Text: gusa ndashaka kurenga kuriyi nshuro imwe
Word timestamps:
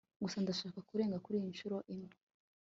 gusa 0.23 0.37
ndashaka 0.43 0.79
kurenga 0.89 1.21
kuriyi 1.23 1.51
nshuro 1.53 1.77
imwe 1.93 2.13